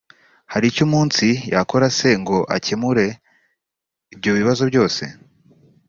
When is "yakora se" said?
1.53-2.09